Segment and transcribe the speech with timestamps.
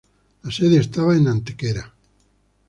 [0.41, 1.93] La sede estaba en Antequera.